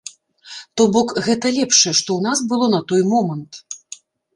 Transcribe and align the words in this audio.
То 0.79 0.87
бок, 0.95 1.13
гэта 1.29 1.53
лепшае, 1.59 1.93
што 2.01 2.09
ў 2.15 2.21
нас 2.29 2.37
было 2.51 2.75
на 2.77 2.85
той 2.93 3.01
момант. 3.15 3.51